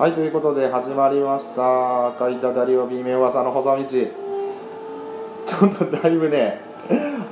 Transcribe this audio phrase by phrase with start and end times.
[0.00, 2.06] はいということで始まりました。
[2.06, 3.84] 赤いただりを B 面噂の細道。
[3.84, 6.58] ちょっとだいぶね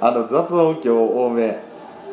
[0.03, 1.61] あの雑音響多め。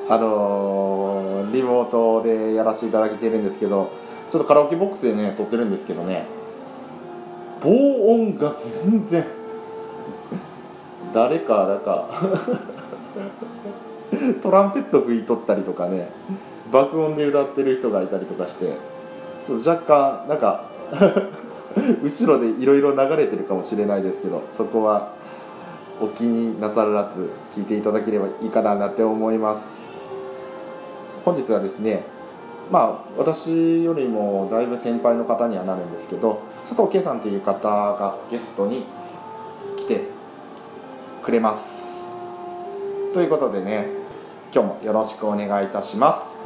[0.07, 3.91] あのーリモートでやらせていただいてるんですけど
[4.29, 6.25] ちょっとカラオケボックスでね撮ってるんですけどね。
[7.59, 7.69] 防
[8.13, 9.25] 音が全然。
[11.13, 12.09] 誰かなんか。
[14.41, 16.07] トランペット吹いとったりとかね。
[16.71, 18.94] 爆音で歌ってる人がいたりとかして。
[19.45, 20.65] ちょっと若干なんか
[22.03, 25.09] 後ろでいろいろ流れてるかもしれないですけどそこは
[26.01, 29.85] お気になさらず聞いていただければいいかななんて思います。
[31.23, 32.03] 本日はですね
[32.71, 38.85] まあ私よりもだいぶ先輩の方にはなるんですけど佐藤圭さんという方がゲストに
[39.77, 40.03] 来て
[41.23, 42.07] くれます。
[43.13, 43.87] ということでね
[44.53, 46.44] 今日もよろしくお願いいたします。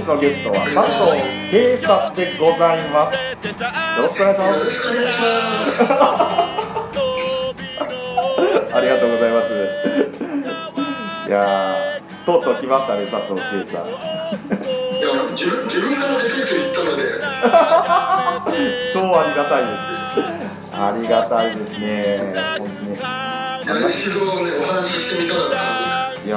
[0.00, 3.16] 日のゲストは佐藤圭さんでございます。
[3.16, 3.22] よ
[4.02, 4.60] ろしくお願いします。
[8.74, 9.46] ありがとうございます。
[11.28, 13.86] いやーとうとう来ましたね佐藤圭さん。
[13.88, 13.90] い
[15.00, 17.02] や自分自分から出てと言ったので、
[18.92, 19.68] 超ありがたいで
[20.62, 20.74] す。
[20.74, 21.86] ありがたいですね。
[22.58, 22.96] 本当に。
[23.68, 25.54] 一度ねお話ししてみたかった
[26.22, 26.34] んいや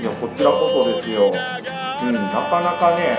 [0.00, 1.30] いやこちらこそですよ
[2.08, 3.18] うん、なかなかね、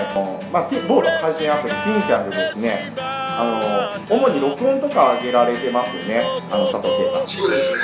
[0.52, 7.26] まあ、せ某配信アプリ、ティンキャンでですね、あの主に録音とか上げられてますよね、あの佐藤圭さん。
[7.26, 7.32] で。
[7.32, 7.78] そうですね。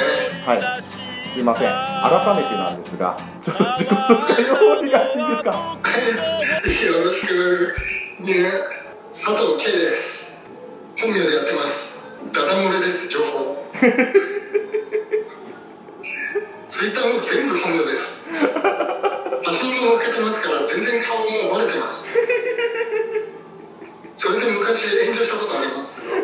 [0.47, 0.61] はい。
[1.33, 1.69] すいません。
[1.71, 5.51] 改めてなんですが、ちょっと自己紹介の方お願いしていいですか？
[5.51, 5.57] よ
[7.05, 7.75] ろしく
[8.21, 8.51] ね
[9.13, 10.31] 佐藤圭です。
[11.01, 11.91] 本名でやってます。
[12.33, 13.57] ダダ漏れです情報。
[16.81, 18.25] ツイッターも全部本名です。
[18.25, 18.33] 写
[19.53, 22.07] 真も載っけてますから全然顔もバレてます。
[24.17, 26.17] それで昔炎上したことありますけど。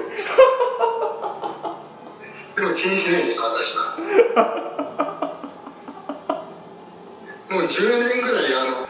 [2.56, 4.00] でも気にしないです私は。
[7.50, 8.88] もう10年ぐらいあの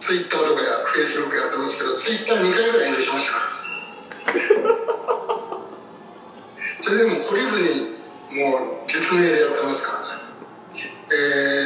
[0.00, 3.46] ツイッターとかやフェイスブックやってますけどツイッター2回ぐらい炎上しましたから
[6.80, 7.96] それでも懲りずに
[8.36, 10.15] もう実名でやってますからね、
[11.08, 11.14] え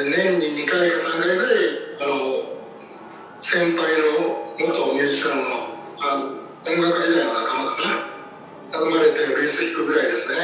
[0.07, 1.55] ー年に2回か3回ぐらい
[2.01, 2.13] あの
[3.41, 5.45] 先輩の元ミュージシャンの
[6.03, 6.25] あの
[6.67, 8.79] 音楽時代の仲間かな？
[8.79, 10.35] 頼まれてベース弾くぐらいですね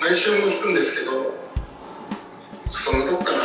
[0.00, 1.34] 毎週も弾くんですけど
[2.64, 3.42] そのとこかな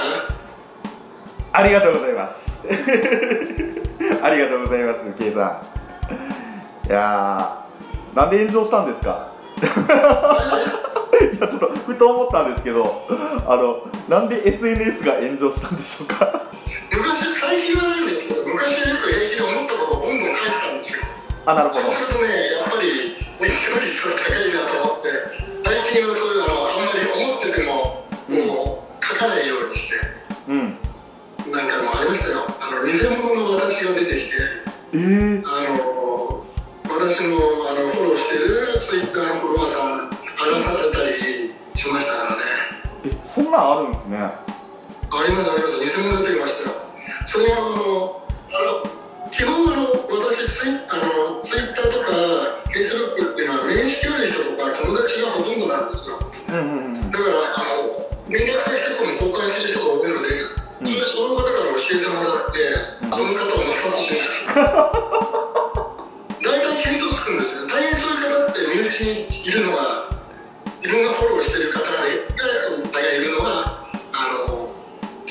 [1.54, 2.38] ありがとうございます。
[4.22, 5.64] ありがとうございます、圭さ
[6.86, 6.88] ん。
[6.88, 9.32] いやー、なんで炎上したんですか？
[11.38, 13.06] いや、ちょっとふと思ったんですけど、
[13.46, 16.50] あの、なんで SNS が炎上したんでしょうか？
[16.92, 21.00] 昔最近はないんですけど昔はよく平気で思ったことをボンボン書いてたんですよ
[21.46, 21.82] あ、なるほど。
[21.82, 22.28] そうするとね
[22.58, 25.08] やっぱり熱狂率が高いなと思って
[25.64, 26.67] 最近はそういうの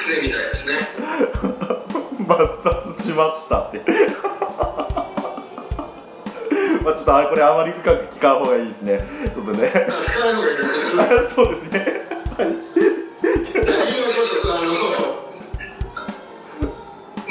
[0.06, 0.72] 常みたいですね。
[2.26, 3.82] 抹殺しましたって。
[6.82, 9.04] まあちょっとあこれあまり深く聞かん方がいいですね。
[9.34, 9.72] ちょっとね。
[9.74, 10.74] あ使わない方がいいと思い
[11.22, 12.06] ますそうですね。
[12.38, 14.00] じゃあ言い。
[14.00, 14.66] ましょうあの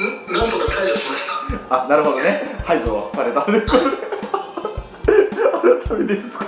[0.04, 1.22] んなんとか解除しまし
[1.70, 2.60] たあなるほどね。
[2.66, 3.96] 排除はされたということで。
[5.88, 6.46] 改めてですか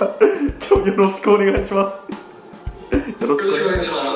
[0.68, 2.28] 今日よろしくお願いします。
[3.22, 4.07] よろしくお願いします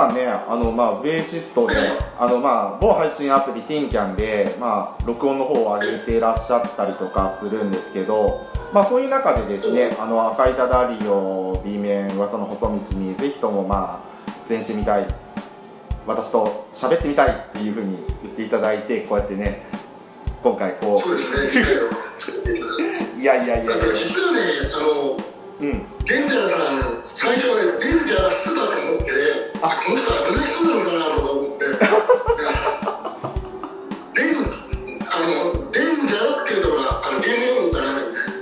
[0.00, 1.74] ささんねあの、まあ、ベーシストで
[2.18, 15.06] あの、まあ、某配信アプリ TinCan で、まあ、録音の方を上げてらっしゃったりとかするんですけど、まあ、そういう中でですね「あの赤いダダリオ B 面噂の細道」にぜひともまあ出演してみたい
[16.06, 19.66] 私と喋ってみたいっていうふうに言っていただいてこうやってね
[20.42, 21.16] 今回こそう
[23.20, 23.72] いやいやいやいや。
[23.92, 24.40] 実はね、
[24.72, 25.14] あの、
[25.60, 25.84] うん。
[26.06, 31.64] デンジャラさん、最初はね、デンジャラスだと思ってね、あ、この人危ない人なのかなとか思って、
[34.14, 34.36] デン、
[35.04, 38.40] あの、デンジャラっていうところは、あの、ゲーム用語かなみたいな。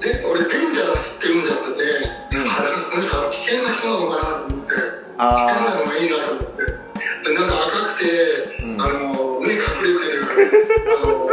[0.00, 1.84] で、俺、デンジャラスって言うんじゃなくて、
[2.32, 2.48] うん。
[2.48, 8.08] この人は危険な人なのかなと思って、危険なあのがいいなと思って、で、なんか赤くて、
[8.64, 8.80] うん。
[8.80, 10.24] あの、目隠れてる、
[10.96, 11.28] あの、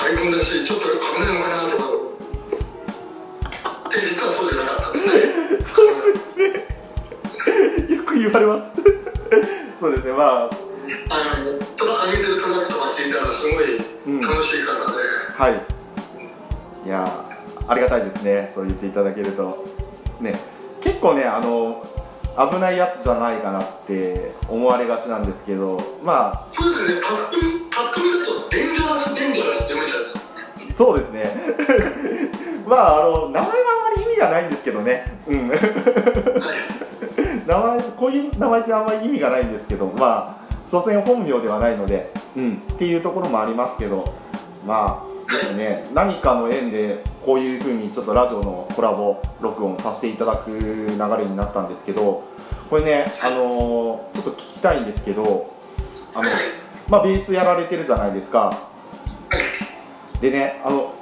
[0.00, 1.43] アイコンだし、ちょっと危ないのか。
[8.46, 8.70] ねよく言われます。
[9.80, 10.44] そうですねまあ。
[10.44, 13.76] あの、ただ上げてるトラックとか聞いたら、すごい
[14.06, 14.20] うん。
[14.20, 14.98] 楽しい方で、
[15.36, 15.60] はい。
[16.86, 18.52] いやーありがたいですね。
[18.54, 19.64] そう言っていただけると。
[20.20, 20.38] ね。
[20.82, 21.82] 結構ねあの
[22.36, 27.14] 危ないやつじゃないかなって思われがちなんですけどまそうですね、パッ
[27.70, 30.20] パッと見ると、デンジャラス、デンジャラスって読めちゃうんですよ。
[30.70, 31.32] あそうですね。
[32.66, 33.56] まああの名前は
[33.86, 35.16] あんまり意味がないんですけどね。
[35.26, 35.48] うん。
[35.48, 35.58] はい。
[37.46, 44.14] 名前こういう名前ってあんまり意味がないんですけどまあ所詮本名ではないので、うん、っていうところもありますけど
[44.66, 50.56] まあですね 何かの縁でこういうふうにちょっとラジオのコラボ録音させていただく流
[51.18, 52.22] れになったんですけど
[52.70, 55.50] これねあのーちょっと聞きたいんですけど
[56.14, 56.38] あのはい。
[56.88, 58.54] まあベースやられてるじゃないですかは
[60.16, 60.20] い。
[60.20, 60.92] でねあの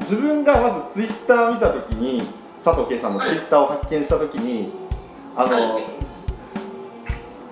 [0.00, 2.22] 自分がまずツイッター見た時に
[2.62, 4.72] 佐藤圭さんのツイッターを発見した時に
[5.36, 5.82] あのはい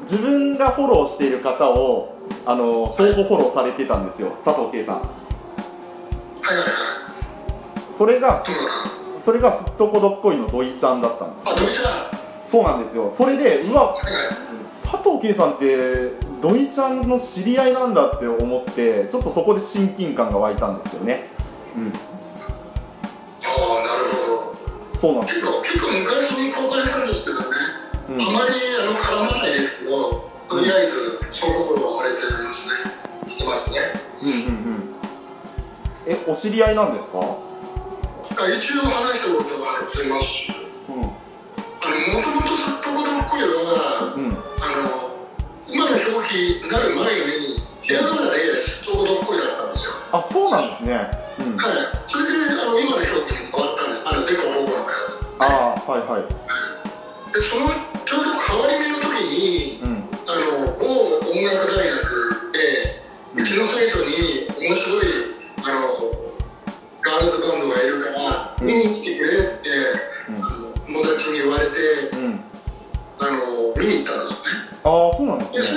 [0.03, 2.15] 自分がフォローしている方を
[2.45, 7.95] あの相互フォローされてたんですよ佐藤圭さんはいはいはい。
[7.97, 8.69] それがそうだな。
[9.19, 13.97] それがすっとこどっこいの土井ちゃんだったんですそうなんですよそれでうわ。
[14.71, 16.11] 佐藤圭さんって
[16.43, 21.29] 土井ちゃんの知り合いなんだって思ってちょっとそこで親近感が湧いたんですよね
[21.75, 21.93] うん
[23.43, 24.53] ああ、なるほ
[24.93, 24.99] ど。
[24.99, 27.45] そうなんです結構、結構昔に公開したんですけどね、
[28.09, 32.73] うんあまりあの絡まないですけど、とりあえず、相互フォローされてるんですね。
[33.29, 33.79] してますね。
[34.23, 34.95] うんうんうん
[36.07, 37.19] えお知り合いなんですか？
[37.19, 40.49] あ一応話したことがありますし、
[40.89, 45.17] うあの、もともとすっとこどっこいは、んうんあの、
[45.69, 49.93] 今の表記になる前に、ひらがなですっとこどっこいだったんですよ。
[50.13, 51.09] あそうなんですね
[51.39, 51.75] うんはい。
[52.07, 54.03] それで、あの、今の表記に変わったんです。
[54.05, 55.43] あの、デコボコのやつ。
[55.43, 57.65] ああはいはいで、その、
[74.85, 75.69] ああそうなんですね。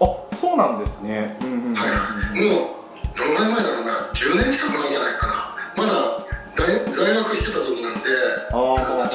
[0.00, 1.90] あそうなんですねうんうんはい。
[1.90, 5.56] もう、どのぐらい前だろうな、10年近くなんじゃないかな。
[5.76, 5.92] まだ
[6.54, 8.00] 大在学してた時なんで、
[8.52, 9.10] ああはあはあは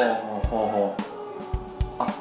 [0.52, 0.96] あは
[2.00, 2.14] ああ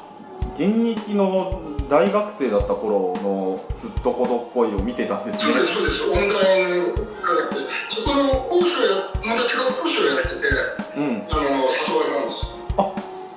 [0.55, 6.03] 現役の大学生だった頃のすっとこどっこいを見てたんですねそうです、そうです。
[6.03, 10.47] オンライン科学で、そこの講師をや、友達が講師をやってて、
[10.95, 12.52] うんあの、誘われたんですよ。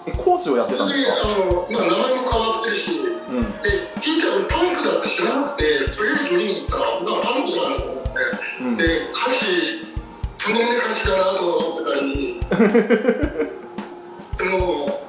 [0.06, 2.86] あえ講師をやってたんですで、かあの、まあ、名前も変わってるし、
[3.28, 3.42] うん。
[3.62, 8.10] で、聞いたらパンクだって知らなくて、とりあえず見に行ったら、まあ、パンクだなと思って、
[8.60, 8.76] うん。
[8.76, 9.84] で、歌詞、
[10.38, 12.40] とんでもない歌詞だなと思ってたり、
[14.38, 15.02] でも、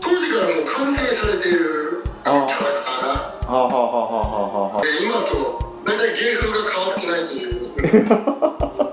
[0.00, 8.88] 当時からもう完成されているキャラクターが、はあはあはあはあはあはあで今と大体芸風が変わってないという。
[8.88, 8.88] う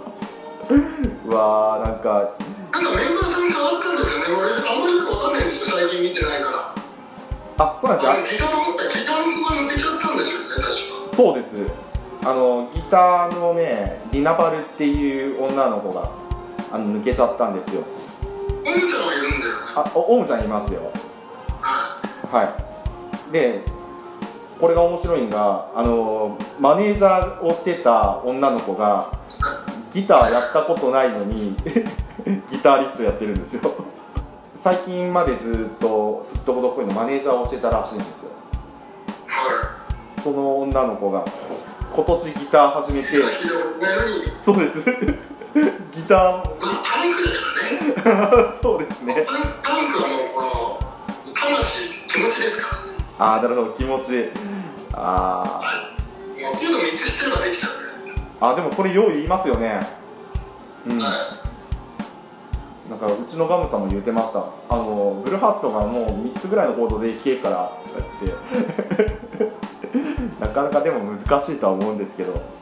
[8.20, 11.16] のギターの、ギターの子が抜けちゃったんですよね、確か。
[11.16, 11.90] そうです。
[12.22, 16.12] あのギターのねリナバルっていう女の子が
[16.72, 17.84] あの抜けちゃったんですよ。
[18.22, 18.24] お
[18.62, 19.60] もちゃはいるんだよね。
[19.76, 20.92] あおおむちゃんいますよ。
[22.32, 22.44] は
[23.30, 23.32] い。
[23.32, 23.62] で
[24.60, 29.18] これが面白いのがあのマネージャーをしてた女の子が
[29.92, 31.56] ギターやったことないのに
[32.52, 33.62] ギタリストやってるんですよ。
[34.62, 38.32] 最近までずっとすっとこどっこいのマネージャーをしてたらしいんですよ。
[40.22, 41.24] その女の子が
[41.94, 43.04] 今年ギター始めい。
[43.04, 43.10] て。
[44.44, 44.80] そうです。
[45.96, 48.60] ギターまあ、パンクだからね。
[48.62, 49.26] そうですね。
[49.64, 50.80] パンクはもう、この、
[51.34, 52.48] 魂、気持ちで
[53.18, 54.30] ああなるほど気持ち。
[54.92, 55.62] あ
[56.38, 59.80] もうコード3つしてればできちゃうーあでもそれよう言いますよね。
[60.86, 60.98] うん。
[60.98, 61.12] ね、は
[61.46, 61.49] い
[62.90, 64.46] なんかうちのガムさんも言ってました。
[64.68, 66.06] あのブルーハーツとかもう
[66.36, 69.20] 3つぐらいのコードで弾けるからとか言って。
[70.40, 72.59] なかなかでも難しいとは思うんですけど。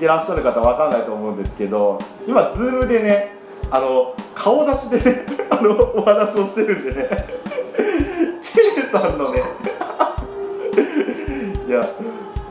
[0.00, 3.32] いてらっしゃる方わかんないと思うんですけど今ズームでね
[3.70, 7.08] あの顔出しでね あのお話をしてるんでね。
[8.40, 9.42] K さんのね。
[11.68, 11.86] いや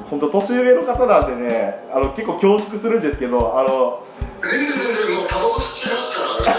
[0.10, 4.04] 本当年上の方なんでねあの結構恐縮するんですけどあの
[4.44, 4.78] 全然全
[5.08, 6.52] 然もうタバコ吸っちゃいますか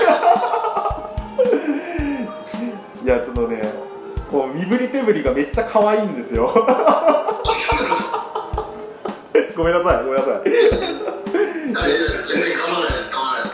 [3.06, 3.62] らいやちょっとね
[4.30, 6.52] こう身振り手振りがめっちゃ可愛いんですよ
[9.56, 10.44] ごめんなさいごめんなさい。
[10.44, 10.76] でいやいや
[12.24, 13.48] 全然構わない構わない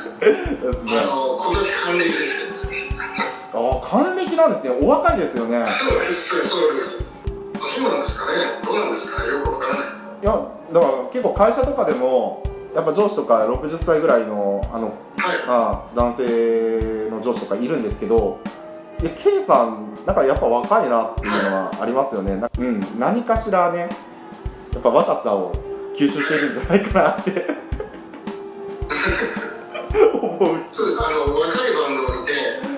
[1.03, 4.71] あの今年還暦ですあ還暦なんですね。
[4.83, 5.65] お若いですよね。
[5.67, 6.99] そうですそうです。
[7.55, 8.33] あそうなんですかね。
[8.65, 9.29] どうなんですかね。
[9.29, 9.85] よくわからない。
[10.23, 10.33] いや
[10.73, 12.43] だから結構会社とかでも
[12.75, 14.95] やっぱ上司とか60歳ぐらいのあのはい。
[15.49, 18.39] あ男性の上司とかいるんですけど
[19.01, 22.37] いや K さんなんかやっぱ若いなっていうのはありますよね。
[22.37, 23.89] なうん何かしらね
[24.73, 25.53] やっぱ若さを
[25.97, 27.31] 吸収してるんじゃないかなって。
[30.13, 30.99] 思うそうです。
[31.01, 32.33] あの若いバンドを見て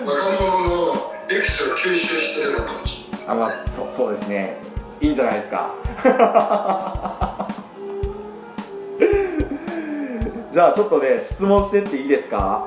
[0.07, 3.27] 若者のエキスを吸収してるのかもしれない。
[3.27, 4.57] あまあそそうですね。
[5.01, 5.75] いいんじゃないですか。
[10.53, 12.65] じゃあちょっとね質問してっていいですか？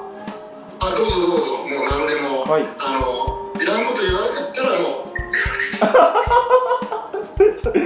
[0.79, 1.45] あどうぞどうぞ。
[1.57, 2.67] もう何でも、はい。
[2.77, 5.11] あのいらんこと言わなかったらもう。
[7.55, 7.81] ちょこれ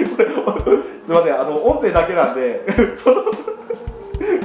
[1.06, 2.66] すいませんあの音声だけなんで
[2.98, 3.24] その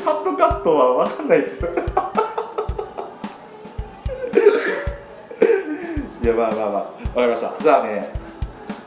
[0.05, 1.61] カットカットは分かんないです。
[6.23, 7.53] いやまあまあまあ分かりました。
[7.63, 8.13] じゃあね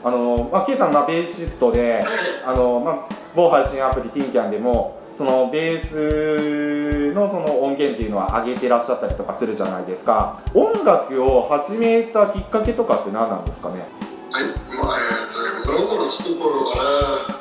[0.04, 2.04] あの、まあ、K さんまあベーシストで
[2.46, 2.96] あの、まあ、
[3.34, 10.38] 某配信アプリ TinCan でもそのベースのその音源っていうのは上げてらっしゃったりとかするじゃないですか。
[10.54, 13.88] 音楽を始めたきっかけとかって何なんですかね？
[14.30, 17.33] はい、まあ、えーとね、物心つく頃から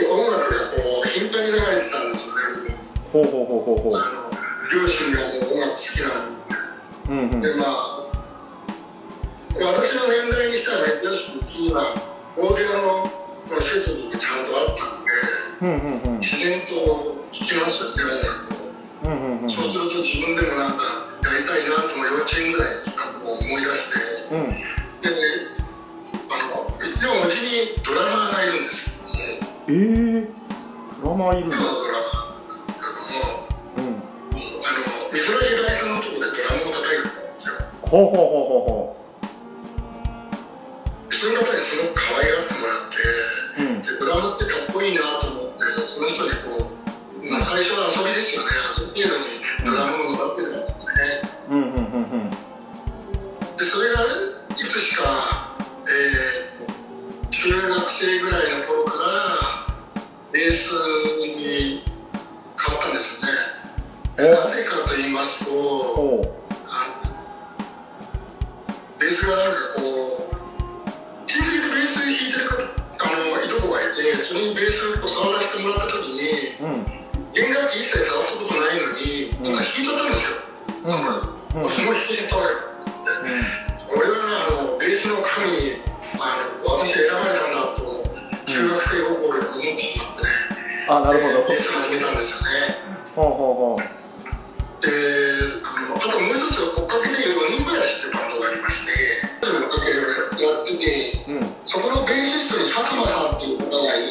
[0.00, 2.74] 音楽がこう頻繁に流れてたんですよね
[3.12, 3.96] ほうほうほうほうほう。
[3.96, 4.30] あの
[4.72, 6.32] 両親がもう音楽好きなの
[7.08, 7.40] うんうん。
[7.42, 7.68] でまあ
[9.52, 11.92] 私の年代にしたら珍しく今
[12.38, 13.04] オーディオ
[13.52, 15.12] の設備がちゃんとあったんで
[15.60, 16.20] うんうんうん。
[16.20, 16.72] 自然と
[17.32, 18.72] 聴きますよね音楽を。
[19.04, 19.08] う。
[19.08, 20.82] んうんうんそうすると自分でもなんか
[21.22, 24.34] やりたいなとも幼稚園ぐらいにこう思い出して。
[24.34, 24.50] うん。
[25.02, 25.08] で
[26.30, 28.81] あのうちのうちにドラマーがいるんです
[29.72, 31.98] けどもえー、ドラマーいるんだ今のドラマ。
[32.02, 32.52] ーなん。
[32.52, 34.80] ですけどもうんあの
[35.12, 37.64] 美空ひばりさんのとこでドラムを叩いてるんですよ。
[37.82, 38.96] ほうほうほうほ
[41.12, 43.82] その方にすごく可愛がってもらってうほううん。
[43.82, 50.01] でドラムってかっこいいなと思ってその人にこう、まあ、最初は遊びですよね遊び程度にドラムを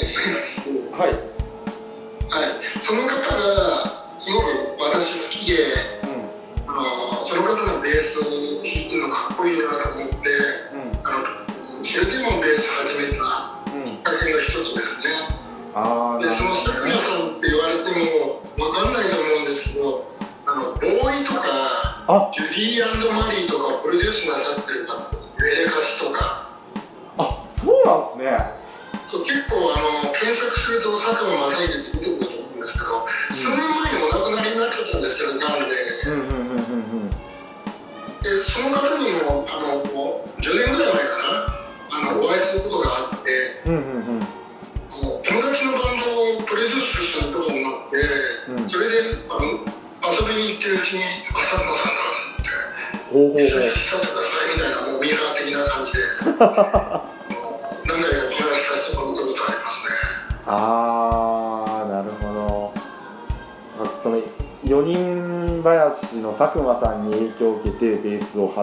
[0.01, 1.13] はい。
[2.29, 3.70] はい、その方が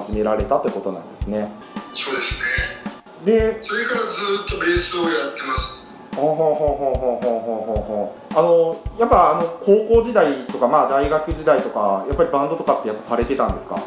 [0.01, 1.51] 始められたってことなんですね。
[1.95, 2.41] そうですね。
[3.25, 4.07] でそれからず
[4.47, 5.75] っとベースをやってます。
[6.17, 13.79] ほうほうほうほうほうほうほうほうあのやっぱあの高校時代とかまあ大学時代とかやっぱりバンドとかってやっぱされてたんですか？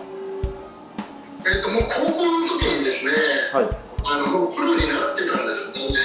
[1.46, 3.12] えっ、ともう高校の時にですね
[3.54, 3.66] はい。
[4.04, 6.00] あのプロになってたんですね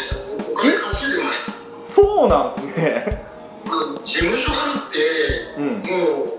[0.53, 1.53] お金稼いでました。
[1.85, 3.27] そうなんですね。
[4.05, 4.99] 事務所入って
[5.59, 5.65] うん。
[5.79, 6.36] もう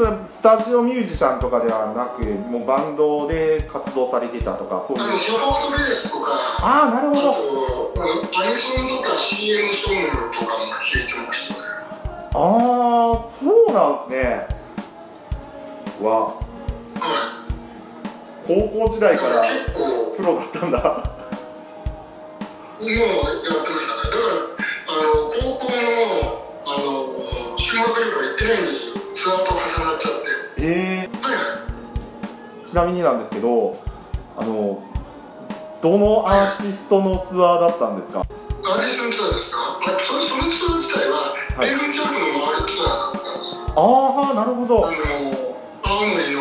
[0.00, 5.04] それはスタジオミュージシャンとかではなくもうバンドで活動されてたとかそういう。
[5.04, 6.30] ートベースとか。
[6.62, 7.20] あああなるほど。
[7.92, 11.60] とか CM ソングとかも弾いてましたね。
[12.32, 14.48] ああそうなんですね。
[16.00, 16.28] わ。
[16.28, 16.40] は
[18.48, 19.44] 高校時代から
[20.16, 20.80] プロだったんだ。
[22.80, 24.08] もうやってましたね。
[24.08, 24.48] だから
[24.88, 25.84] あの高校の
[26.64, 26.80] あ
[27.52, 30.12] の修学旅行行ってないんですよツアーと重なっちゃっ
[30.56, 31.40] てえー、はいは
[32.64, 33.76] いちなみになんですけど
[34.38, 34.82] あの
[35.82, 38.20] どのアーティストのツアーだったんですか？
[38.20, 39.58] アーティストのツアーですか？
[39.58, 41.70] あそそのツアー自体は、はい。
[41.70, 43.60] 米軍キャンプの回るツアーだったんですよ。
[43.76, 44.88] ああなるほど。
[44.88, 44.96] あの
[45.82, 46.40] 青森の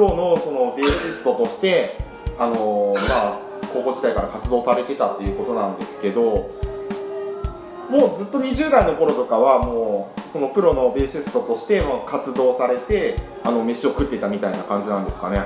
[0.00, 1.96] ロのそのベーシストとして
[2.38, 6.50] あのーまあ高校時代から活動されてたっていうことなんですけど
[7.88, 15.44] もうずっと20代の頃とかはもうそのプロのベーシストとしても活動されてあの飯を食ってたみたいな感じなんですかね。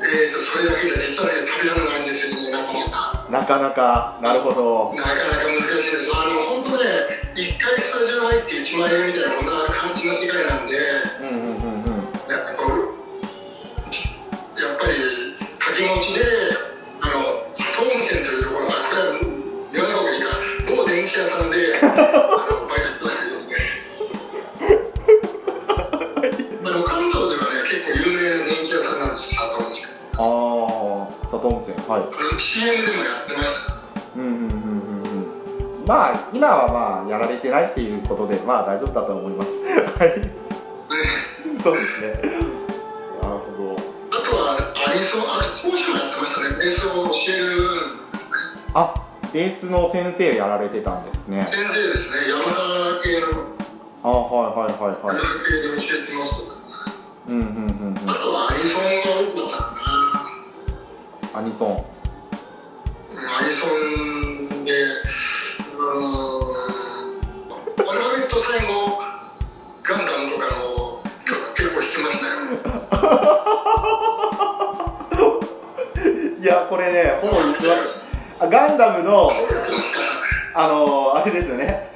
[0.00, 3.26] えーとそれだけじゃ実はね食べられないんですよねなかなか。
[3.30, 4.92] なかなかなるほど。
[4.94, 6.10] なかなか難しいです。
[6.12, 6.84] あの本当ね
[7.34, 10.76] 一回スタジオ入って1万円みたいなこんな感じの世界なんで
[31.92, 32.40] はい。
[32.40, 33.74] CM でもやってました
[34.16, 35.86] うんうんうんうんうん。
[35.86, 39.50] まあ今はまあやられてないっていうことでまあ大丈夫だと思います。
[39.98, 40.20] はい。
[40.20, 40.32] ね。
[41.62, 42.08] そうですね。
[43.20, 43.76] なるほど。
[44.12, 47.44] あとはアニソンあと講師もやってましたねベースを教える
[48.08, 48.30] んですね
[48.74, 48.94] あ
[49.32, 52.52] ベースの先生やられてたんですね先生ですね山田
[53.02, 53.26] 系の
[54.02, 56.60] あはいはいはいはい山田系で教えてますとか
[57.28, 58.82] うんうんうんあとはアニソン
[61.42, 61.70] アニソン。
[61.70, 66.52] アニソンで、うーん、
[68.46, 69.02] 最後、
[69.82, 72.38] ガンダムとかの曲結構弾きましたよ。
[76.40, 77.94] いやこれねほぼ言ってます
[78.38, 79.32] あガンダムの。
[80.54, 81.90] あのあれですよね。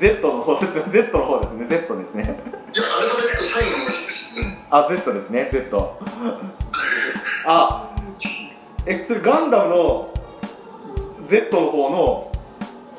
[0.00, 0.76] Z の方です。
[0.76, 1.66] よ Z の方ですね。
[1.68, 2.24] Z ですね。
[2.24, 4.24] いや、アルファベット最後の文字です。
[4.70, 5.48] あ Z ですね。
[5.52, 5.96] Z
[7.46, 7.87] あ
[8.88, 10.08] えそれガンダムの
[11.26, 12.32] Z の方の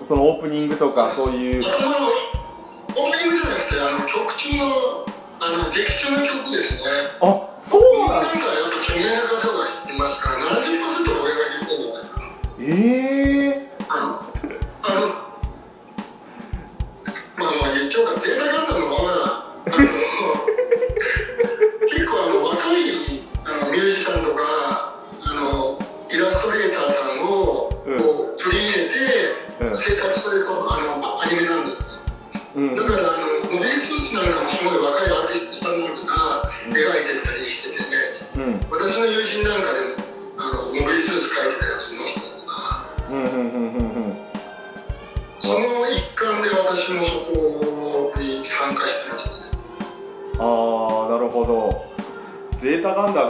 [0.01, 4.65] そのオープニングとかそういうあとの、オープニングじゃなくて、あの曲中の、
[5.41, 6.79] あの劇中の曲ですね。
[7.21, 7.25] あ
[7.57, 9.78] そうなんですなんかやっぱ著名な方が弾きますか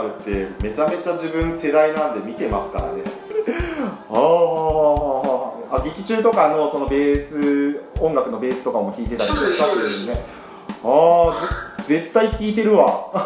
[0.00, 3.02] ダムってめちゃめちゃ自分世代なんで見てますからね。
[4.10, 4.16] あ
[5.72, 10.24] あ劇中とかのそのベース音楽のベースとかも弾いてたりとかしたっていうね。
[10.84, 11.30] あ
[11.78, 13.10] あぜ絶対聴いてるわ。
[13.12, 13.20] 多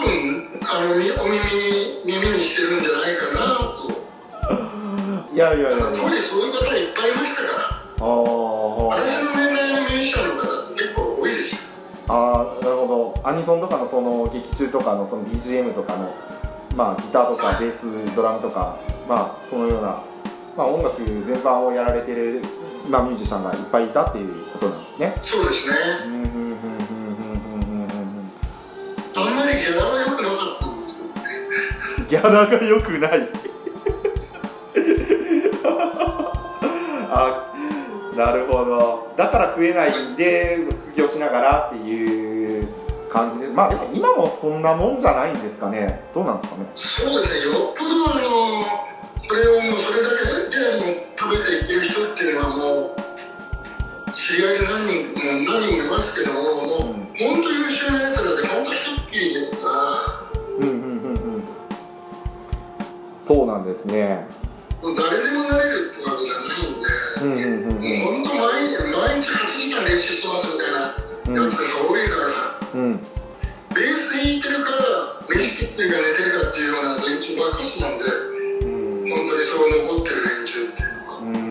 [0.00, 3.86] 分あのみお耳に耳にしてるんじゃないかなと。
[5.32, 7.76] いやいやいや当時そういう方いっぱいいましたから。
[7.98, 9.45] あー私の年代のミ
[13.26, 16.14] アニソンとかのその劇中とかのその BGM とかの
[16.76, 20.00] まあギターとかベースドラムとかまあそのような、
[20.56, 22.40] まあ、音楽全般をやられてる、
[22.88, 25.16] まあ、ミュージシャンがいっぱいいたっていうことなんですね。
[25.20, 25.74] そうですね。
[26.04, 28.30] うんうんうんうんうんうんうんうん
[29.16, 30.98] あんまりギャラは良くなかったんですよ。
[31.98, 33.28] ねギャラが良くない。
[37.10, 37.42] あ
[38.16, 39.12] なるほど。
[39.16, 40.58] だから食えないんで
[40.94, 42.25] 副業しながらっていう
[43.16, 43.48] 感じで。
[43.48, 46.02] まあでも今もそんなもんじゃないんですかね。
[46.14, 46.66] どうなんですかね？
[46.74, 48.64] そうですねよっぽどあの
[49.28, 50.10] それをもうそれだ
[50.50, 56.82] けでもう食べていってる人っていうのはもう知り合いで何人もう何人もいますけどももう
[57.18, 59.74] 本当優秀なやつらで本当一っきりですから
[60.58, 61.42] うんうんうんうん。
[63.14, 64.26] そうなんですね。
[64.82, 66.86] もう誰でもなれるってわけじゃないんで、
[67.22, 67.98] うんうんうんうん。
[67.98, 72.98] もう本当毎日毎日8時間練習してますみたいなやつが多いから、うんベー
[73.72, 74.62] ス弾いてる。
[74.62, 74.70] か
[75.30, 75.90] 飯食ってる。
[75.94, 76.40] か寝てる。
[76.42, 78.68] かっていうような連中ばっかしなんでう
[79.06, 80.16] ん本当にそう残ってる。
[80.28, 81.50] 連中っていうのはうん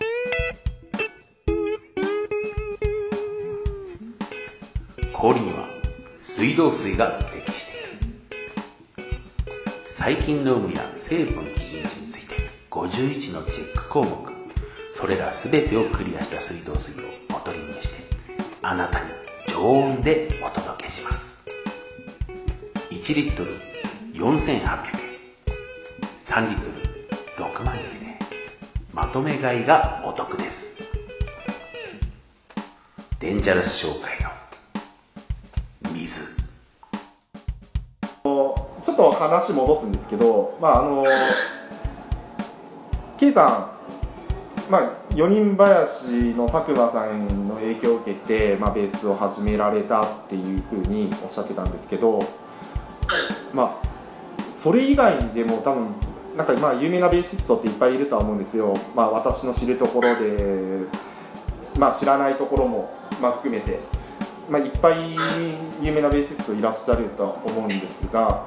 [5.12, 5.66] 氷には
[6.38, 9.16] 水道水が適している。
[9.98, 12.36] 細菌の有無や成分基準値について
[12.70, 14.32] 51のチェック項目
[15.00, 17.88] それら全てをクリアした水道水をボトリングして
[18.62, 19.10] あなたに
[19.48, 20.65] 常温でお届け
[23.06, 23.52] 1リットル
[24.14, 24.66] 4800円
[26.26, 26.72] 3リットル
[27.36, 28.18] 6万円で
[28.92, 30.50] まとめ買いがお得です。
[33.20, 34.18] デンジャラス商会
[35.84, 36.16] の水。
[38.82, 41.04] ちょっと話戻すんですけど、まああの
[43.18, 43.70] K さ
[44.68, 52.45] ん、まあ、四人林の佐久間さんの影響を受けて、まあ、ベースを始められたっていうふうにおっしゃってたんですけど、
[54.66, 55.94] それ以外でも多分
[56.36, 60.80] なんかまあ有名なベーシストっていっぱいいるとは思うんですよ、まあ、私の知るところで、
[61.78, 63.78] まあ、知らないところも、まあ、含めて、
[64.50, 65.14] まあ、いっぱい
[65.80, 68.46] 有名なベーシストいらっしゃるとは思うんですがは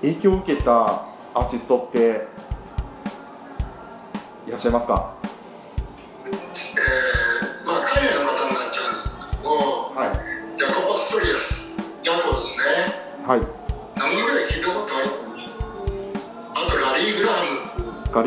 [0.00, 0.02] い。
[0.02, 2.28] 影響を受けたアーティストって
[4.46, 5.17] いらっしゃいますか？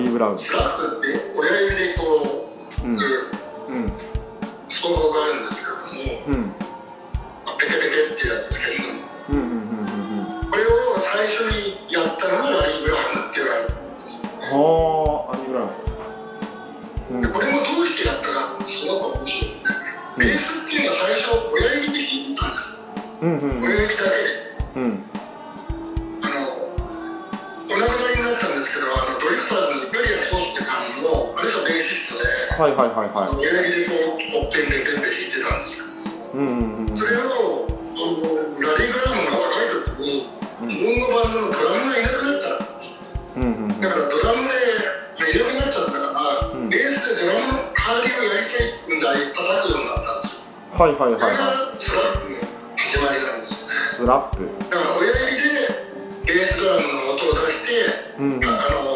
[0.01, 0.37] リー・ブラウン。
[0.37, 2.10] スラップって親指でこう
[54.29, 54.45] ップ。
[54.69, 55.69] だから親指で
[56.25, 57.73] ベースドラムの音を出して、
[58.19, 58.45] うんうん。
[58.45, 58.93] あの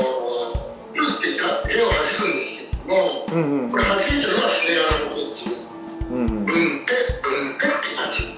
[0.94, 3.70] ルっていった弦を弾くんですけども、うんうん。
[3.72, 5.66] これ弾いてるのがスネアの音っていう。
[6.12, 6.46] うんうん。
[6.46, 8.36] ブンペブンペって感じ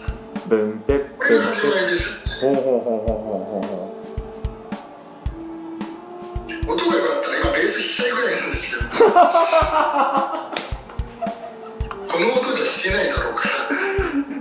[0.47, 2.17] ブンペッこれが始まりですよね。
[2.39, 3.87] ほうほうほうほうほうほ
[6.67, 8.81] 音が良かったら今ベース弾きたいぐらいなんですけど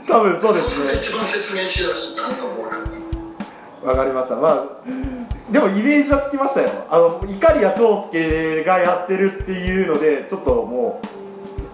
[0.07, 1.01] 多分そうですね。
[1.01, 2.67] 一番説明しやすいかなと思う
[3.87, 4.37] わかりました。
[4.37, 4.67] まあ
[5.51, 6.71] でもイメージはつきましたよ。
[6.91, 11.07] あの碇谷長介がやってるっていうのでちょっともう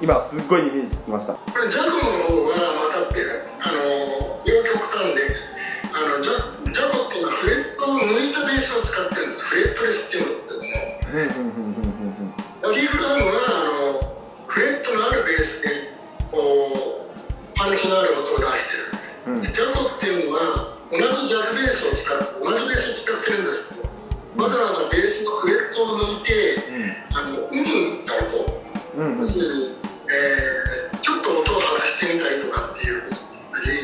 [0.05, 1.35] 今すっごいイメージつきました。
[1.35, 3.25] これジャコの方はまたって
[3.61, 5.37] あの両極端で
[5.93, 9.45] あのジャジャコっていうのはフレットを抜いたベースを使ってるんです。
[9.45, 10.69] フレットレスっていうんだけども
[11.13, 11.17] う。
[11.17, 13.32] んうんうんうんラリー・グラハム
[19.87, 26.33] っていうのは同じジャズベースを使って同じベースを使ってるんですけどわざわざベースのフレットスを抜いて
[27.15, 28.63] あの海に行った音
[28.97, 29.07] うん。
[29.07, 29.77] うんうん要するに、
[30.09, 33.19] えーちょっと音を外してみたりとかっていうことだ
[33.59, 33.77] ったり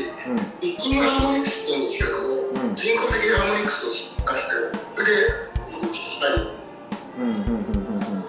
[0.61, 2.27] ピッキングハーモニクスって言うんですけども、
[2.69, 2.75] うん。
[2.75, 4.11] 人工的にハーモニクスを出して
[4.95, 5.11] それで
[5.69, 6.47] 弾いたり。
[7.17, 8.23] うんうんうんうんうん。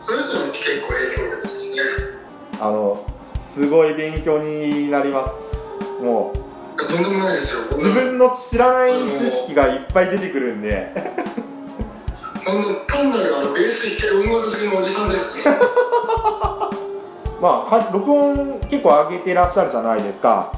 [0.00, 1.72] それぞれ結構影響を受けてますね。
[2.60, 3.06] あの
[3.40, 6.02] すごい勉強になります。
[6.02, 6.43] もう
[6.76, 7.60] とんでもないですよ。
[7.72, 10.92] 自分の知らない知識がいっぱい出てくるんで。
[12.46, 15.36] あの単なるあのベース弾ける音楽好きのおじさんです。
[15.36, 15.42] ね
[17.40, 20.28] まあは録音結構上げてらっしゃるじゃないですか。
[20.28, 20.52] は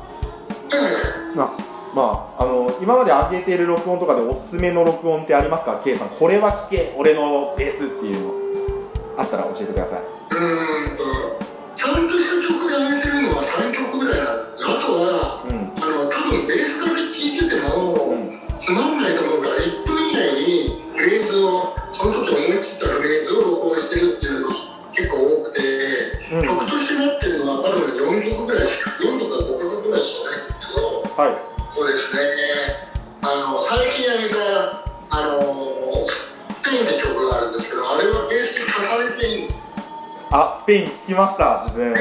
[1.34, 1.50] いな
[1.94, 6.94] まああの今まで上げてる録音とかでおすすめの録音ってありますか？K さんこれは聞け。
[6.96, 8.34] 俺のベースっていうの。
[9.18, 10.00] あったら教えてください。
[10.30, 11.04] うーんと
[11.74, 12.55] ちゃんとした曲
[16.30, 18.36] 分ベースだけ聴いてても、うん
[18.66, 24.54] つまんないと思うから1分以内にフレーズをその時思いつったフレーズを録音してるっていうのが
[24.92, 25.62] 結構多くて、
[26.34, 26.44] うん。
[26.44, 31.38] 曲としてなってるのは多分4曲ぐらいしか4とか5曲ぐらいしかないんですけどはい。
[31.72, 32.18] そうですね
[33.22, 36.10] あの最近上げたあのス
[36.68, 39.60] ペインって曲があるんですけどあれはベースに重ねていいんです
[40.32, 41.94] あスペイン聞きました自分。
[41.94, 42.00] ね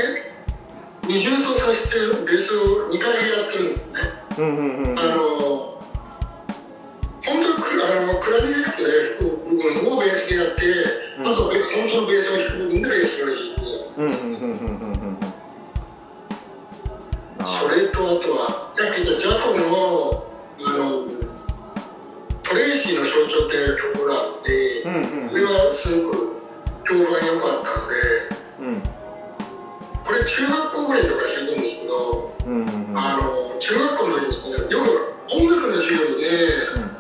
[1.06, 4.92] 二重奏させてベースを2回やってるんですねうんうんうん。
[4.92, 5.76] うんあの
[7.26, 10.62] 本当あのクラリネットで吹く部分をベースでやって、
[11.18, 11.28] うん。
[11.28, 11.52] あと本
[11.90, 13.62] 当のベースを弾く部分でベースを弾いて、
[13.98, 14.90] うんうんうんうんうん。
[14.90, 15.18] うん
[17.40, 20.26] あそれとあとはさっき言ったジャコの
[20.66, 21.06] あの
[22.42, 26.16] トレイシーの象徴っていう曲があって、うんうんこれはすごく
[26.88, 27.96] 評判良かったので
[28.60, 28.82] うん。
[30.04, 32.98] これ中学校ぐらいとか弾いたんですけど、うんうんうん。
[32.98, 34.20] あの中学校の
[35.36, 36.48] 音楽の授業で、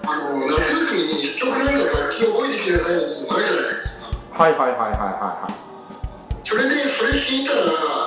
[0.03, 4.11] あの夏休みに一曲なんか楽器を覚えてきなさいのあるじゃないですか。
[4.43, 4.99] はいはいはいはいはい。
[5.47, 5.65] はい
[6.45, 7.61] それでそれ弾いたら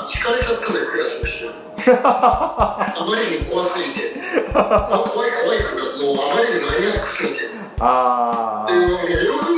[0.07, 1.51] 引かれちゃったんだよクラスの人。
[2.07, 4.15] あまりに怖すぎて
[4.55, 7.49] こ怖い怖いからもうあまりにマニアックすぎて。
[7.81, 9.53] あでもう喜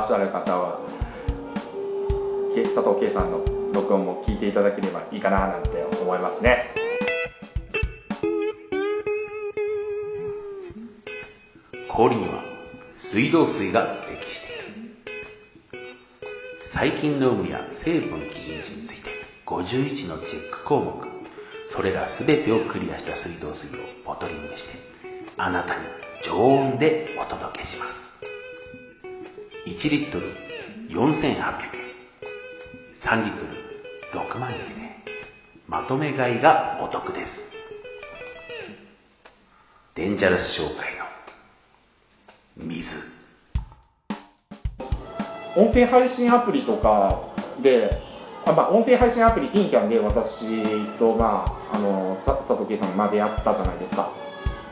[0.00, 0.80] 聞いてらっしゃる方は
[2.74, 6.74] 佐藤圭さんの録音も聞いていただければいいかななんて思いますね。
[11.94, 12.42] 氷には
[13.12, 15.90] 水道水が適している。
[16.72, 19.10] 細菌の有無や成分基準値について
[19.46, 20.94] 51のチェック項目
[21.76, 24.78] それら全てをクリアした水道水をボトリングして
[25.36, 25.82] あなたに
[26.24, 28.09] 常温でお届けします。
[29.80, 30.26] 1リットル
[30.90, 31.40] 4800円
[33.02, 33.48] 3リットル
[34.12, 34.66] 6万円円
[35.66, 37.30] まとめ買いがお得です。
[39.94, 40.98] デンジャラス商会
[42.58, 42.90] の水。
[45.56, 47.22] 音声配信アプリとか
[47.62, 48.02] で
[48.44, 54.12] あ、まあ、音声配信アプリ TinCan で私と、まあ、あのさ佐藤圭さんまでやったじゃないですか、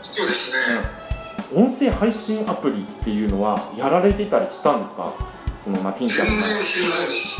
[0.02, 1.07] そうですね、
[1.54, 5.12] 音声配信アプリっていうのはやられてたりしたんですか？
[5.58, 7.36] その、まあ、TinCan 全然知らないです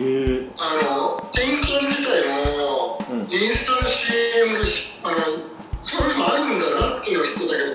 [0.00, 4.70] ー、あの天気自体も、うんインスタの CM で
[5.02, 5.14] あの
[5.82, 7.72] そういうのあるんだなっていうのは知ってたけど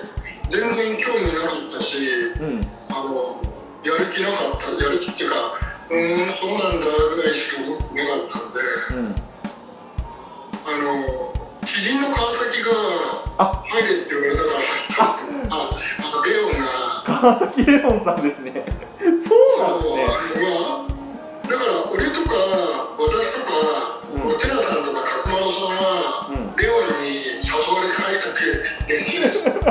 [0.48, 1.98] 全然興味なかったし
[2.40, 3.40] うんあの
[3.84, 5.36] やる気なかったやる気っていうか
[5.90, 8.58] うーんそうなんだぐらいしか思ってなかったんで
[8.96, 9.14] うん。
[10.66, 11.34] あの
[11.66, 12.70] 知人の川崎が
[13.38, 13.64] あ。
[13.68, 14.48] 入れって言われたか
[15.04, 15.18] ら
[15.50, 15.54] ああ
[16.16, 16.66] のレオンが
[17.04, 18.64] 川崎レオンさんですね。
[19.00, 19.28] そうなんです
[19.94, 20.48] ねあのま
[20.80, 20.82] あ
[21.48, 22.28] だから俺とか
[22.98, 23.50] 私とか、
[24.14, 27.08] うんお寺さんとか角丸さんは、うんレオンに
[27.42, 28.40] 誘われて入ったって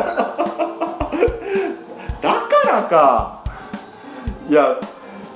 [2.21, 3.41] だからか。
[4.49, 4.77] いや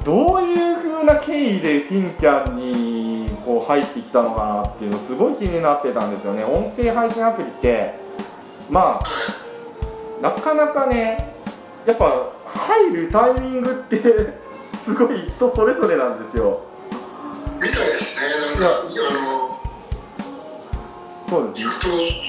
[0.03, 6.43] どういう風な経緯で TinCan にこう入ってきたのかなっていうのすごい気になってたんですよね。
[6.43, 7.95] 音声配信アプリって
[8.69, 9.03] まあ
[10.21, 11.33] なかなかね
[11.85, 14.01] やっぱ入るタイミングって
[14.83, 16.61] すごい人それぞれなんですよ。
[17.59, 18.21] みたいですね。
[18.51, 19.59] なんかあの
[21.27, 21.69] そうですね。
[21.69, 21.87] 聞くと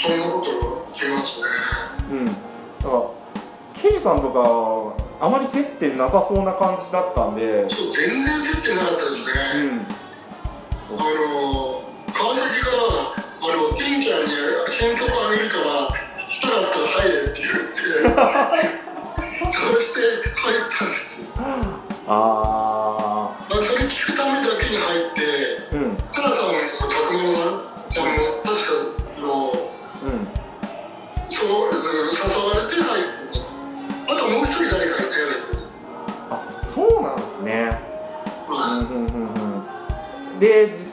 [0.08, 1.44] そんなこと聞きますね。
[2.10, 2.26] うん。
[2.26, 2.38] だか
[2.84, 3.02] ら
[3.74, 7.68] K さんとかあまり接点なさそうな感じだったんで。
[7.68, 9.86] そう全然接点なかったですね、うん。
[10.90, 12.72] あの川崎が
[13.40, 14.30] あのピンちゃんに
[14.68, 15.87] 新曲あげるから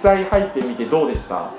[0.05, 1.35] 際入ってみてどうでした？
[1.37, 1.49] あ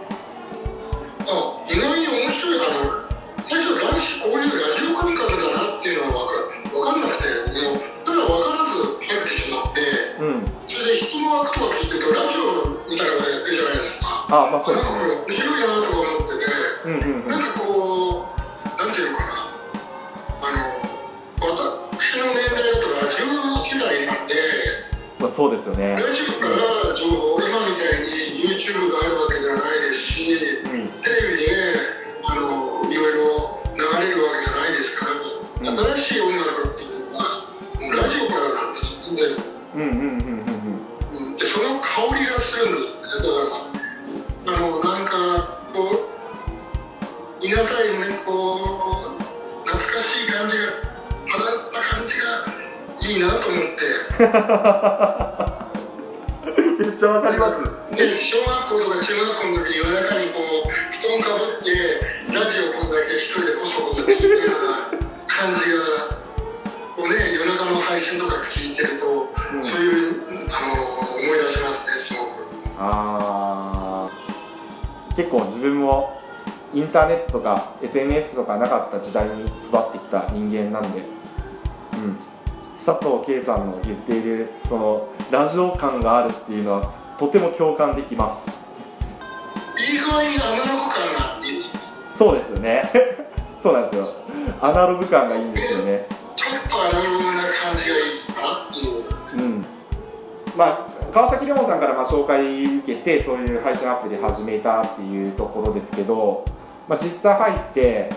[1.66, 3.02] 意外に面白いあの
[3.50, 6.30] 最初ラジこういうラジオ感覚だなっていうのが分
[6.62, 7.26] か分かんなくて
[7.59, 8.70] もうただ分からず
[9.02, 9.80] 入ってしまって
[10.22, 10.46] うん。
[10.66, 16.46] それで人の枠とか聞いてるとラジオみたいなのがやってるじゃないですかあまあそうですなんかこれね面白いなとか思ってて
[16.87, 19.30] うんうんうんなんかこう、なんていうのかな、
[20.46, 20.59] あの、
[21.42, 23.26] 私の年代だとラジオ
[23.66, 24.35] 時代なんで、
[25.18, 25.94] まあそうですよね。
[25.94, 26.75] ラジオから情報、
[56.78, 57.96] めっちゃわかります。
[57.96, 61.70] で小学校とか中学校の時に夜中にこう布団かぶって
[62.32, 65.66] ラジオこんだけ一人でこそこそ聞いてるような感じが
[66.96, 69.62] こうね夜中の配信とか聞いてると、うん。
[69.62, 72.30] そういうあの思い出しますねすごく。
[72.78, 75.16] あー。
[75.16, 76.20] 結構自分も
[76.74, 81.15] インターネットとか SNS とかなかった時代に育ってきた人間なんで、うん、
[82.87, 88.46] 佐藤圭さんの言っているそのラジオ感があるっていうのはとても共感できます。
[89.77, 91.49] いい具合にアナログ感があって
[92.16, 92.88] そうですよね。
[93.61, 94.09] そうなんですよ。
[94.61, 96.07] アナログ感がいいんですよね。
[96.37, 99.05] ちょっとアナログな感じがいいかなっていう。
[99.35, 99.66] うん。
[100.57, 100.79] まあ
[101.12, 106.44] 川崎レモンさんからまあ紹介受けてそういう配信アプリ始めたっていうところですけど、
[106.87, 108.11] まあ、実際入って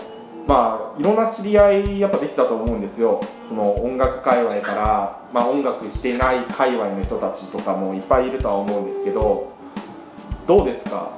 [0.50, 3.20] まあいろんな知り合いやっぱできたと思うんですよ。
[3.40, 9.52] その音楽界隈から、まあ、音楽してない界隈の人たちとかもいっぱいいるとは思うんですけど。
[10.48, 11.12] どうですか？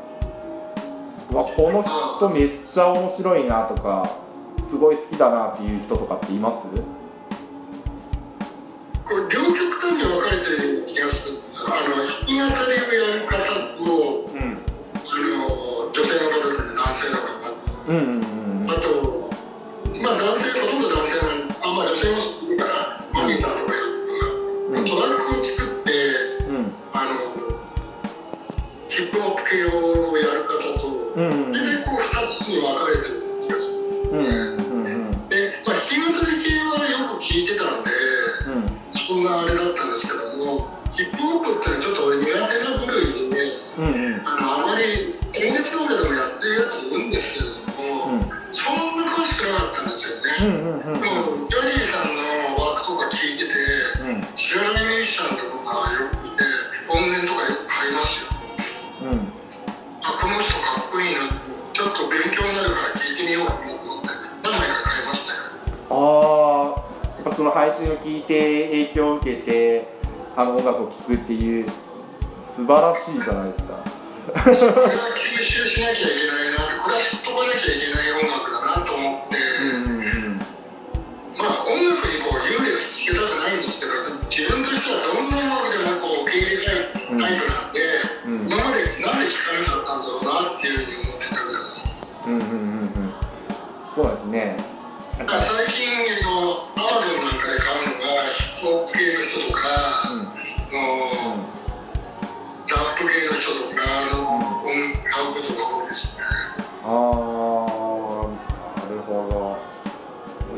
[1.30, 4.10] うわこの人めっちゃ面白いなとか
[4.60, 6.66] すごい好きだなっていう人とかっています？
[6.68, 6.74] こ
[9.16, 12.50] う両極端に分かれてる気がするあの弾き語りをや
[13.16, 13.32] る方
[13.78, 13.84] と
[14.34, 14.60] うん。
[14.92, 17.32] あの女性の方と男性の方
[17.88, 19.30] うんうんうんあと
[20.02, 23.72] まあ男性ほとんど男性なんあまあ女性もいるからマミーさんとか。
[23.74, 23.91] いる
[70.72, 71.66] 楽を聴くっていう
[72.34, 73.84] 素晴らしいじゃないですか。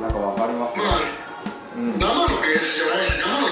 [0.05, 0.85] なんかわかりますね。
[0.85, 1.01] まあ
[1.77, 1.99] うん。
[1.99, 3.44] 生のベースじゃないし生の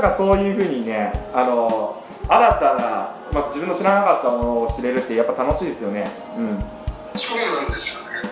[0.00, 2.80] なんかそういうふうにねあの新たな、
[3.32, 6.08] まあ、自分の知らなかったものを知れるってやっぱ楽しいですよね。
[6.38, 6.64] うん。
[7.18, 8.24] そうなんですよね。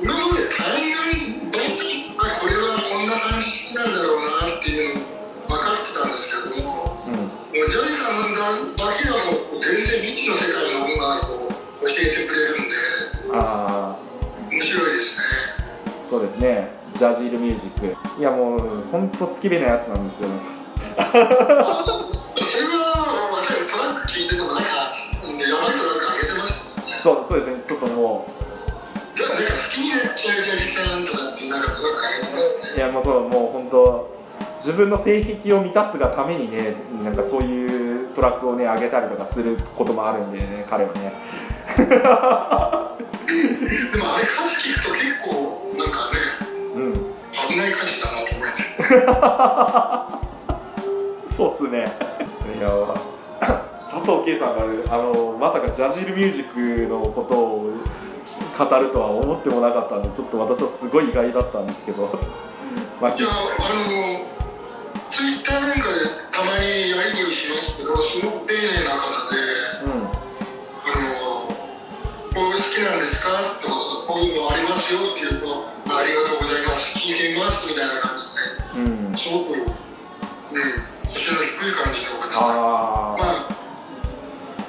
[0.00, 5.00] 今まで大概大体あこれはこんな感じなんだろうなっていうの
[5.48, 7.14] 分かってたんですけれどもうん。
[7.16, 8.12] もうジャニーさ
[8.54, 12.74] んだけはもう全然未知の世界の音楽を教えてくれるんで
[13.34, 13.98] ああ
[14.52, 15.22] 面白いですね。
[16.08, 16.70] そうですね。
[16.94, 18.20] ジャジールミュージック。
[18.20, 18.60] いやもう
[18.92, 20.65] 本当好きめなやつなんですよね
[21.16, 21.32] それは
[23.32, 24.82] 私トラック聞いててもなんかやば
[25.32, 25.58] いトラッ
[25.96, 28.26] ク上げてますよねそうそうですねちょっとも
[29.14, 34.14] じゃあなんか好きになっちゃうジャニーさんとかっていうなんかトラック上げてますねいやもうそうもう本当
[34.58, 41.12] 自分の性癖を満たすがためにねなんかそういうトラックをね上げたりとかすることもあるんでね彼はね
[41.78, 41.92] でも
[44.14, 46.18] あれ歌詞聞くと結構なんかね
[46.74, 46.92] うん
[47.48, 48.48] 危ない歌詞だなと思っ
[50.20, 50.25] て
[51.36, 51.84] そうっすね。
[52.56, 52.70] いや
[53.90, 54.56] 佐藤圭さん
[54.86, 57.70] があのまさかジャジールミュージックのことを
[58.58, 62.08] 語るとは思ってもなかったんでちょっと私はすごい意外だったんですけど。
[63.00, 63.32] まあいやあ
[63.84, 64.26] の
[65.10, 65.82] ツイッターなんかで
[66.30, 69.36] たまにやり取りしますけどすごく丁寧な方で
[69.84, 69.90] うん。
[69.92, 71.52] あのこ
[72.34, 73.28] う好きなんですか？
[73.60, 73.74] とか
[74.06, 76.92] こういうのありますよっていうとありがとうございます。
[76.98, 78.24] 聞いてみますみたいな感じ
[78.76, 79.12] うん。
[79.12, 79.74] ですごく、うん、
[80.56, 83.28] 腰の低い感じの方でああまあ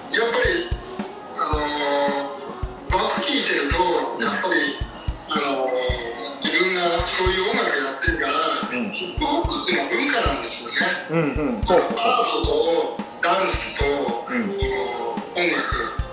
[0.09, 0.69] やっぱり
[1.33, 1.59] あの
[2.89, 3.75] バック聞いてると
[4.23, 4.55] やっぱり
[5.29, 5.67] あの
[6.43, 8.33] 自分がそういう音楽やってるから、
[8.71, 8.91] うん。
[8.91, 10.75] ヒップホップっていうのは文化なんですよね。
[11.09, 11.61] うんうん。
[11.65, 12.49] そうそうアートと
[13.21, 13.83] ダンスと、
[14.29, 14.41] うん。
[14.43, 15.63] 音楽。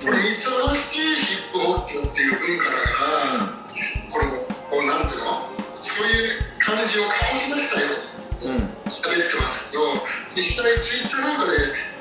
[0.03, 3.47] これ3つ合わせてヒップホップっていう文化だから、
[4.11, 4.31] これも
[4.68, 5.27] こうなんていうの？
[5.81, 7.87] そういう感じを醸し出したよ
[8.43, 8.62] うにうん。
[8.91, 9.43] 喋ってます
[10.64, 11.58] けど実際ツイッターなんかで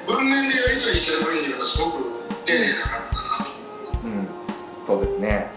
[0.07, 1.97] 文面でやり取りしてる分にはすごく
[2.45, 4.07] 丁寧な方だなと。
[4.07, 4.27] うん。
[4.85, 5.51] そうですね。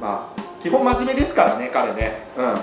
[0.00, 2.26] まあ基本真面目ですからね彼ね。
[2.36, 2.56] うん。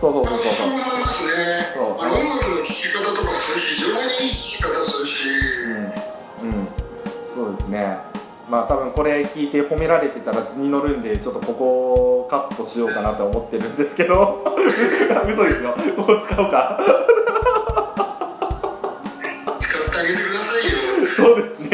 [0.00, 0.66] そうそうそうそうそう。
[0.68, 1.28] 思いますね。
[1.74, 1.84] そう。
[2.00, 5.28] あの音楽の聴き方とかそれ非常にいい聴き方するし、
[6.40, 6.68] うん、うん、
[7.34, 7.98] そうですね。
[8.48, 11.64] まあ多分これ聞いて褒められてたら図に乗るんでちょっとここ
[12.22, 14.44] をカットしようかなと思ってるんですけど。
[15.28, 15.74] 嘘ですよ。
[15.96, 16.80] ここ使おうか
[20.00, 20.70] あげてくださいよ。
[21.14, 21.68] そうですね。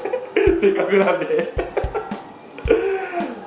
[0.60, 1.52] せっかくなんで。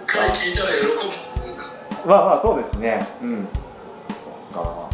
[0.06, 0.94] 彼聞いたら喜ぶ。
[0.94, 1.02] と
[1.42, 1.72] 思います。
[2.06, 3.08] まあまあそうですね。
[3.24, 3.48] うん。
[4.14, 4.90] そっか。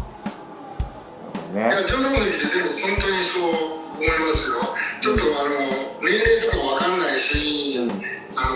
[1.54, 2.20] なるほどね。
[2.20, 2.24] いや
[2.64, 3.50] も本当にそう
[3.92, 4.56] 思いますよ。
[5.02, 5.52] ちょっとあの
[6.00, 7.90] 年齢とかわかんないし、うん。
[8.36, 8.54] あの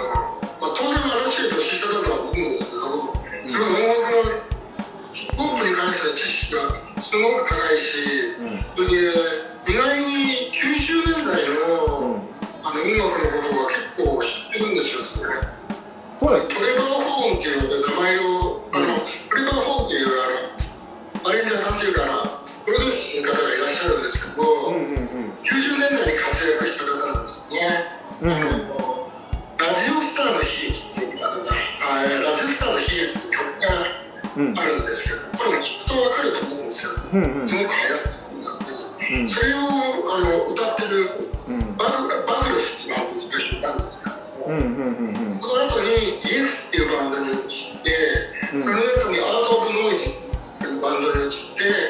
[0.60, 2.80] まあ当然話して年下だとは思うんですけど、
[3.44, 4.32] すごい音楽の
[5.12, 6.60] ヒップに関しての知識が
[7.02, 7.83] すごく高いし、
[16.24, 16.83] そ
[48.64, 50.12] うんその後にアート・オブ・ノイズっ
[50.58, 51.83] ていうバンドに移って、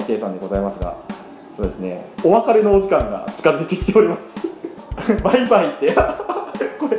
[0.00, 0.96] 今回ですねゲストにはい来ていただいた佐藤圭さんでございますが
[1.56, 4.36] そうですねお別れのお時間が近づいてきております。
[5.22, 5.94] バイバイって。
[6.78, 6.98] これ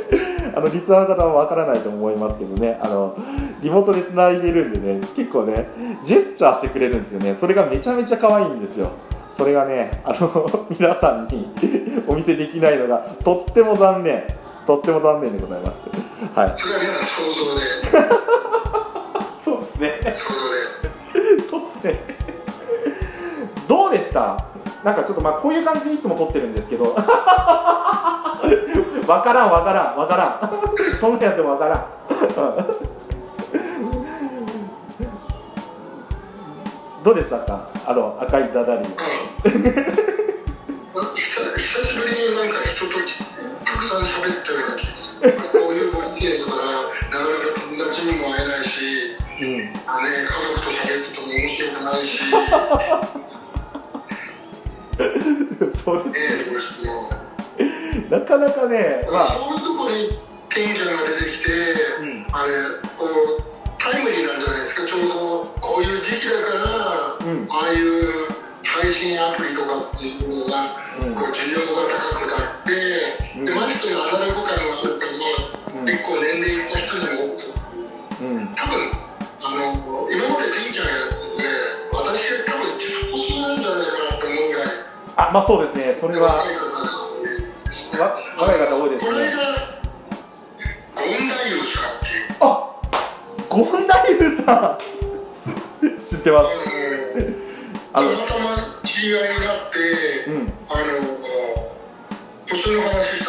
[0.54, 2.78] あのリスナーの方はわからないと思いますけどね。
[2.82, 3.16] あの
[3.60, 5.66] リモートでつないでるんでね結構ね
[6.02, 7.36] ジェスチャーしてくれるんですよね。
[7.38, 8.90] それがめちゃめちゃ可愛いんですよ。
[9.36, 11.50] それがねあの皆さんに
[12.06, 14.24] お見せできないのがとっても残念。
[14.64, 15.80] とっても残念でございます。
[16.34, 16.52] はい。
[16.54, 18.14] それは皆さん想像で
[19.44, 20.14] そうですね。
[20.14, 22.11] 想像でそうっすね
[24.12, 24.44] した。
[24.84, 26.94] なんかちょっとまあこういう感じでいつも撮ってるんですけど。
[29.06, 30.50] わからんわからんわからん。
[31.00, 31.86] そんなんやってもわからん。
[37.02, 37.68] どうでしたか？
[37.86, 39.00] あの赤いダダリうん久
[41.56, 42.92] 久しぶりになんか人と
[43.64, 45.32] たくさん喋ったような気がする。
[45.32, 45.38] こ
[45.70, 46.78] ういうご時世だからなか
[47.18, 49.46] なか友達にも会えないしうん。
[49.58, 49.88] ね、家
[50.54, 52.20] 族と喋ってても面白くないし、
[55.84, 57.02] そうですね。
[58.10, 59.32] なかなかねまあ。
[59.32, 60.18] そういうとこに
[60.48, 61.50] 天気が出てきて、
[62.00, 62.26] うん。
[62.32, 62.52] あれ、
[62.96, 63.42] こう、
[63.78, 66.52] タイムリーなんじゃないですか、ちょうどこういう時期だか
[67.24, 67.48] ら、うん。
[67.50, 68.28] ああいう
[68.64, 71.14] 配信アプリとかっていうのが、うん。
[71.14, 72.70] こう需要が高くなって、
[73.36, 73.44] うん。
[73.44, 75.84] でましてやアナログ感があるから、うん。
[75.86, 77.32] 結構年齢いった人にも
[78.20, 78.54] うん。
[78.54, 78.92] 多分
[79.42, 81.21] あの今まで天気がや
[85.16, 85.94] あまあそうですね。
[85.94, 86.44] それは
[88.38, 89.30] 若い方が多いですね。
[92.40, 92.80] あ
[93.48, 94.82] ゴンダイフさん。
[96.02, 96.48] 知ってます。
[97.92, 100.52] あのあのたまたま知り合いになって、うん。
[100.68, 100.84] あの
[102.46, 103.21] 年の話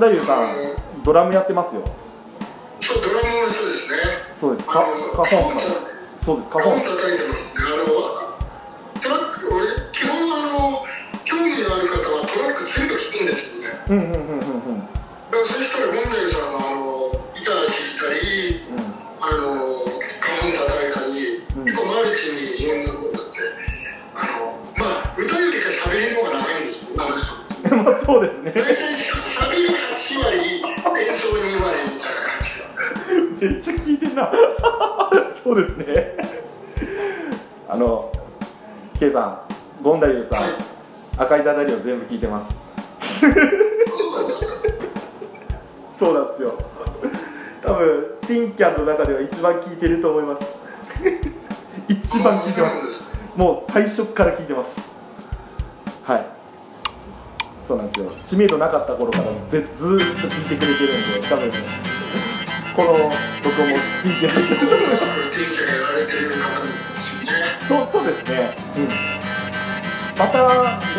[0.00, 1.84] ゴンダイユさんドラムやってますよ。
[2.80, 3.96] そうドラムの人ですね。
[4.32, 4.66] そうです。
[4.66, 5.60] かあのカホン。
[6.16, 6.48] そうです。
[6.48, 6.78] カホン
[41.40, 42.54] 赤いダダリを全部聞いてます。
[45.98, 46.54] そうなんですよ。
[47.62, 50.42] 多分ティンキャンの中では一番聞いてると思います。
[51.88, 52.74] 一番聞いてます。
[53.36, 54.80] もう最初から聞いてます。
[56.04, 56.26] はい。
[57.62, 58.10] そうなんですよ。
[58.24, 61.50] 知名度なかった頃からずずーっと聞いてくれてるんで多分。
[62.76, 63.02] この録
[63.62, 64.66] 音も聞いてらっしゃる。
[67.68, 68.56] そうそうですね。
[68.76, 69.19] うん
[70.20, 70.44] また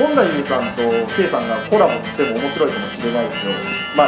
[0.01, 0.81] ゴンダユーさんと
[1.15, 3.13] K さんがコラボしても面白いかもしれ。
[3.13, 3.45] ないです。
[3.45, 3.53] よ
[3.95, 4.07] まあ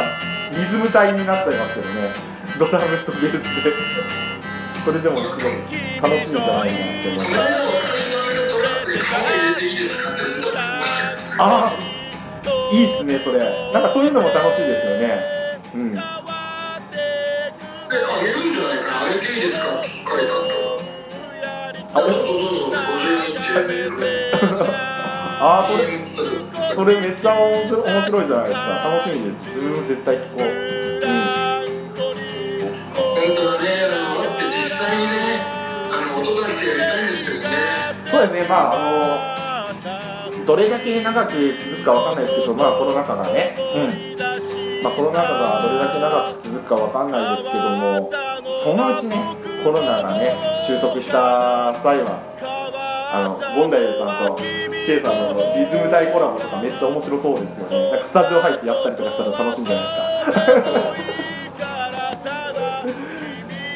[0.50, 1.74] リズム隊になっちゃいます。
[1.74, 1.94] けどね
[2.58, 3.70] ドラムとベースで
[4.84, 4.98] それ。
[4.98, 5.22] でもす。
[5.22, 5.42] ごい
[6.02, 7.30] 楽しいんじゃないかなって思います。
[11.36, 11.72] ああ
[12.72, 13.38] いいっすねそれ。
[13.72, 14.86] なんかそういうのも楽しいです。
[14.86, 15.18] よね
[15.74, 16.20] うんあ
[18.20, 20.42] げるんじゃないかなあげていいですか書いてあっ
[21.92, 24.23] たらどうぞどうぞご自由にって
[25.46, 26.00] ああそれ
[26.74, 28.64] それめっちゃ面白面白いじゃないですか。
[28.96, 29.44] 楽しみです。
[29.48, 30.42] 自分も絶対聞こう。
[30.42, 30.48] うん。
[32.56, 35.44] そっか本当はね、あの会って実際にね、
[35.92, 37.52] あの音出してやりたいんですけどね。
[38.10, 39.68] そうですね、まああ
[40.32, 43.60] のどれだけ長く続くかわかんないですけど、まあコロナ禍がね、う
[44.80, 48.10] ん、まあコロナ禍がどれだけ長く続くかわかんないですけども、
[48.64, 49.16] そのうちね、
[49.62, 50.34] コロナがね
[50.66, 52.32] 収束した際は、
[53.14, 57.90] あのボンダイルさんと K さんのリズム隊コラボとかめっちゃ面白そうですよね。
[57.90, 60.74] なんかスタジオ入ってやったりとかしたら楽しいんじゃないですか。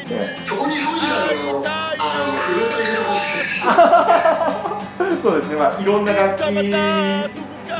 [0.09, 0.35] ね。
[0.43, 1.23] そこにソニア
[1.53, 3.23] のあのフルート入れてほし
[5.15, 5.23] い。
[5.23, 6.51] そうですね、まあ、いろんな楽器で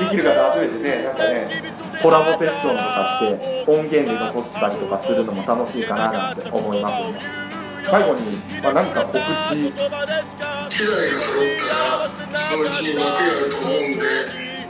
[0.10, 7.49] きる方集めてね、なんかね、コラボセッションとかして、音源で残したりとかするのも楽しいかななんて思いますよね。
[7.90, 12.16] 最後に、まあ、何か告知、機材が揃ったら、そ
[12.58, 14.06] のうちに枠やると思うんで、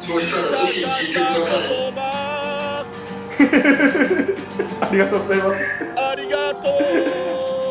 [0.08, 1.70] そうしたらぜひ聞いてください。
[4.82, 5.60] ありがとうございます。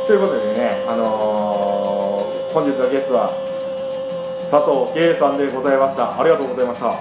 [0.06, 2.08] ということでね、あのー
[2.52, 3.30] 本日のゲストは
[4.50, 6.98] 佐藤圭さんでございましたありがとうございました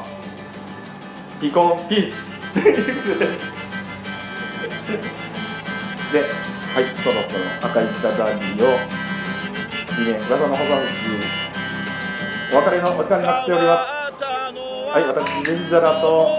[1.39, 2.25] ピコンピース
[6.13, 6.23] で
[6.77, 8.69] はいそろそろ赤い北ダンディを。
[9.97, 11.09] 2年裏座の保存地
[12.53, 14.23] お別れのお時間になっております。
[14.23, 16.29] はい私レンジャラと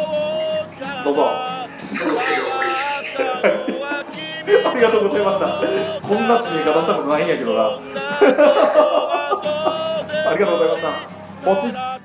[1.03, 1.27] どうぞ。
[4.63, 5.47] ありがとうございました。
[6.07, 7.65] こんな締め方したことないんやけどな。
[10.31, 10.89] ありがとうございました。
[11.43, 11.98] ポチッ